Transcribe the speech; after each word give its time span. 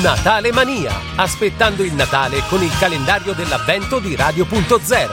Natale 0.00 0.52
Mania, 0.52 0.90
aspettando 1.16 1.82
il 1.82 1.92
Natale 1.92 2.42
con 2.48 2.62
il 2.62 2.72
calendario 2.78 3.34
dell'avvento 3.34 3.98
di 3.98 4.16
Radio.0. 4.16 5.10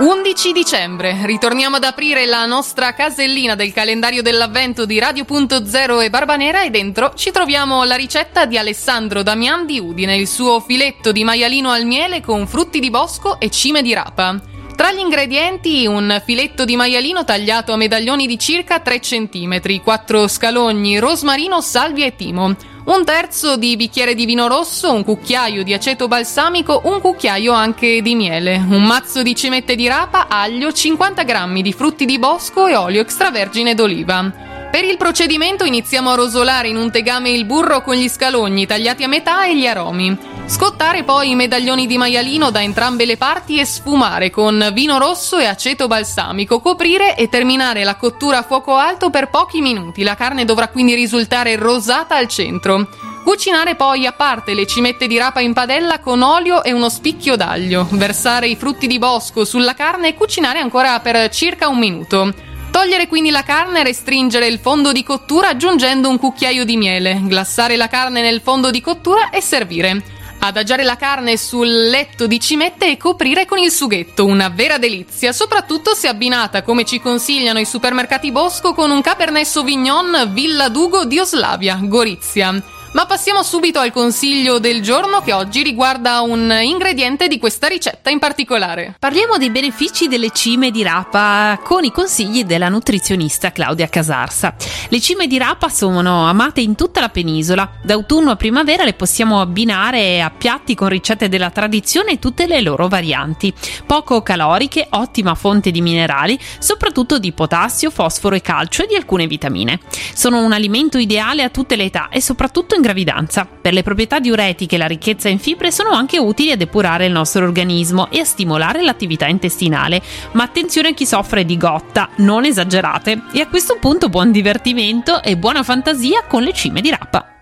11 0.00 0.52
dicembre, 0.52 1.26
ritorniamo 1.26 1.76
ad 1.76 1.84
aprire 1.84 2.24
la 2.24 2.46
nostra 2.46 2.94
casellina 2.94 3.54
del 3.54 3.74
calendario 3.74 4.22
dell'avvento 4.22 4.86
di 4.86 4.98
Radio.0 4.98 6.02
e 6.02 6.08
Barbanera 6.08 6.62
e 6.64 6.70
dentro 6.70 7.12
ci 7.14 7.30
troviamo 7.30 7.84
la 7.84 7.96
ricetta 7.96 8.46
di 8.46 8.56
Alessandro 8.56 9.22
Damian 9.22 9.66
di 9.66 9.78
Udine, 9.78 10.16
il 10.16 10.26
suo 10.26 10.60
filetto 10.60 11.12
di 11.12 11.22
maialino 11.22 11.70
al 11.70 11.84
miele 11.84 12.22
con 12.22 12.46
frutti 12.46 12.80
di 12.80 12.88
bosco 12.88 13.38
e 13.38 13.50
cime 13.50 13.82
di 13.82 13.92
rapa. 13.92 14.40
Tra 14.74 14.92
gli 14.92 15.00
ingredienti 15.00 15.86
un 15.86 16.22
filetto 16.24 16.64
di 16.64 16.76
maialino 16.76 17.24
tagliato 17.24 17.72
a 17.72 17.76
medaglioni 17.76 18.26
di 18.26 18.38
circa 18.38 18.80
3 18.80 19.00
cm, 19.00 19.82
4 19.82 20.28
scalogni, 20.28 20.98
rosmarino, 20.98 21.60
salvia 21.62 22.04
e 22.04 22.14
timo, 22.14 22.54
un 22.86 23.04
terzo 23.04 23.56
di 23.56 23.76
bicchiere 23.76 24.14
di 24.14 24.26
vino 24.26 24.46
rosso, 24.46 24.92
un 24.92 25.02
cucchiaio 25.02 25.64
di 25.64 25.74
aceto 25.74 26.06
balsamico, 26.06 26.82
un 26.84 27.00
cucchiaio 27.00 27.52
anche 27.52 28.00
di 28.00 28.14
miele, 28.14 28.56
un 28.56 28.84
mazzo 28.84 29.22
di 29.22 29.34
cimette 29.34 29.74
di 29.74 29.88
rapa, 29.88 30.28
aglio, 30.28 30.72
50 30.72 31.24
g 31.24 31.60
di 31.62 31.72
frutti 31.72 32.04
di 32.04 32.18
bosco 32.18 32.66
e 32.66 32.76
olio 32.76 33.00
extravergine 33.00 33.74
d'oliva. 33.74 34.55
Per 34.76 34.84
il 34.84 34.98
procedimento 34.98 35.64
iniziamo 35.64 36.10
a 36.10 36.16
rosolare 36.16 36.68
in 36.68 36.76
un 36.76 36.90
tegame 36.90 37.30
il 37.30 37.46
burro 37.46 37.80
con 37.80 37.94
gli 37.94 38.10
scalogni 38.10 38.66
tagliati 38.66 39.04
a 39.04 39.08
metà 39.08 39.46
e 39.46 39.56
gli 39.56 39.66
aromi. 39.66 40.14
Scottare 40.44 41.02
poi 41.02 41.30
i 41.30 41.34
medaglioni 41.34 41.86
di 41.86 41.96
maialino 41.96 42.50
da 42.50 42.62
entrambe 42.62 43.06
le 43.06 43.16
parti 43.16 43.58
e 43.58 43.64
sfumare 43.64 44.28
con 44.28 44.72
vino 44.74 44.98
rosso 44.98 45.38
e 45.38 45.46
aceto 45.46 45.86
balsamico, 45.86 46.60
coprire 46.60 47.16
e 47.16 47.30
terminare 47.30 47.84
la 47.84 47.96
cottura 47.96 48.40
a 48.40 48.42
fuoco 48.42 48.74
alto 48.74 49.08
per 49.08 49.30
pochi 49.30 49.62
minuti. 49.62 50.02
La 50.02 50.14
carne 50.14 50.44
dovrà 50.44 50.68
quindi 50.68 50.92
risultare 50.92 51.56
rosata 51.56 52.16
al 52.16 52.28
centro. 52.28 52.86
Cucinare 53.24 53.76
poi 53.76 54.04
a 54.04 54.12
parte 54.12 54.52
le 54.52 54.66
cimette 54.66 55.06
di 55.06 55.16
rapa 55.16 55.40
in 55.40 55.54
padella 55.54 56.00
con 56.00 56.20
olio 56.20 56.62
e 56.62 56.74
uno 56.74 56.90
spicchio 56.90 57.34
d'aglio. 57.34 57.88
Versare 57.92 58.46
i 58.46 58.56
frutti 58.56 58.86
di 58.86 58.98
bosco 58.98 59.46
sulla 59.46 59.72
carne 59.72 60.08
e 60.08 60.14
cucinare 60.14 60.58
ancora 60.58 61.00
per 61.00 61.30
circa 61.30 61.66
un 61.66 61.78
minuto. 61.78 62.45
Togliere 62.76 63.08
quindi 63.08 63.30
la 63.30 63.42
carne 63.42 63.80
e 63.80 63.84
restringere 63.84 64.46
il 64.46 64.58
fondo 64.58 64.92
di 64.92 65.02
cottura 65.02 65.48
aggiungendo 65.48 66.10
un 66.10 66.18
cucchiaio 66.18 66.66
di 66.66 66.76
miele. 66.76 67.22
Glassare 67.22 67.74
la 67.74 67.88
carne 67.88 68.20
nel 68.20 68.42
fondo 68.42 68.70
di 68.70 68.82
cottura 68.82 69.30
e 69.30 69.40
servire. 69.40 70.02
Adagiare 70.40 70.84
la 70.84 70.96
carne 70.96 71.38
sul 71.38 71.88
letto 71.88 72.26
di 72.26 72.38
cimette 72.38 72.90
e 72.90 72.98
coprire 72.98 73.46
con 73.46 73.56
il 73.56 73.70
sughetto, 73.70 74.26
una 74.26 74.50
vera 74.50 74.76
delizia, 74.76 75.32
soprattutto 75.32 75.94
se 75.94 76.06
abbinata, 76.06 76.62
come 76.62 76.84
ci 76.84 77.00
consigliano 77.00 77.58
i 77.58 77.64
supermercati 77.64 78.30
Bosco, 78.30 78.74
con 78.74 78.90
un 78.90 79.00
Cabernet 79.00 79.46
Sauvignon 79.46 80.28
Villa 80.34 80.68
Dugo 80.68 81.06
di 81.06 81.18
Oslavia, 81.18 81.78
Gorizia. 81.80 82.62
Ma 82.96 83.04
passiamo 83.04 83.42
subito 83.42 83.78
al 83.78 83.92
consiglio 83.92 84.58
del 84.58 84.80
giorno 84.80 85.20
che 85.20 85.34
oggi 85.34 85.62
riguarda 85.62 86.22
un 86.22 86.50
ingrediente 86.62 87.28
di 87.28 87.38
questa 87.38 87.66
ricetta 87.66 88.08
in 88.08 88.18
particolare. 88.18 88.94
Parliamo 88.98 89.36
dei 89.36 89.50
benefici 89.50 90.08
delle 90.08 90.30
cime 90.30 90.70
di 90.70 90.82
rapa 90.82 91.60
con 91.62 91.84
i 91.84 91.92
consigli 91.92 92.44
della 92.44 92.70
nutrizionista 92.70 93.52
Claudia 93.52 93.86
Casarsa. 93.88 94.54
Le 94.88 94.98
cime 94.98 95.26
di 95.26 95.36
rapa 95.36 95.68
sono 95.68 96.26
amate 96.26 96.62
in 96.62 96.74
tutta 96.74 97.00
la 97.00 97.10
penisola. 97.10 97.70
D'autunno 97.82 98.30
a 98.30 98.36
primavera 98.36 98.84
le 98.84 98.94
possiamo 98.94 99.42
abbinare 99.42 100.22
a 100.22 100.30
piatti 100.30 100.74
con 100.74 100.88
ricette 100.88 101.28
della 101.28 101.50
tradizione 101.50 102.12
e 102.12 102.18
tutte 102.18 102.46
le 102.46 102.62
loro 102.62 102.88
varianti. 102.88 103.52
Poco 103.84 104.22
caloriche, 104.22 104.86
ottima 104.88 105.34
fonte 105.34 105.70
di 105.70 105.82
minerali, 105.82 106.38
soprattutto 106.58 107.18
di 107.18 107.32
potassio, 107.32 107.90
fosforo 107.90 108.36
e 108.36 108.40
calcio 108.40 108.84
e 108.84 108.86
di 108.86 108.94
alcune 108.94 109.26
vitamine. 109.26 109.80
Sono 110.14 110.42
un 110.42 110.52
alimento 110.52 110.96
ideale 110.96 111.42
a 111.42 111.50
tutte 111.50 111.76
le 111.76 111.84
età 111.84 112.08
e 112.08 112.22
soprattutto 112.22 112.74
in 112.74 112.84
gravidanza. 112.86 113.46
Per 113.46 113.72
le 113.72 113.82
proprietà 113.82 114.20
diuretiche 114.20 114.76
e 114.76 114.78
la 114.78 114.86
ricchezza 114.86 115.28
in 115.28 115.40
fibre 115.40 115.72
sono 115.72 115.90
anche 115.90 116.18
utili 116.18 116.52
a 116.52 116.56
depurare 116.56 117.06
il 117.06 117.12
nostro 117.12 117.44
organismo 117.44 118.08
e 118.10 118.20
a 118.20 118.24
stimolare 118.24 118.82
l'attività 118.82 119.26
intestinale. 119.26 120.00
Ma 120.32 120.44
attenzione 120.44 120.88
a 120.88 120.94
chi 120.94 121.04
soffre 121.04 121.44
di 121.44 121.56
gotta, 121.56 122.10
non 122.18 122.44
esagerate. 122.44 123.22
E 123.32 123.40
a 123.40 123.48
questo 123.48 123.78
punto 123.80 124.08
buon 124.08 124.30
divertimento 124.30 125.22
e 125.22 125.36
buona 125.36 125.62
fantasia 125.62 126.24
con 126.28 126.42
le 126.42 126.52
cime 126.52 126.80
di 126.80 126.90
rapa. 126.90 127.35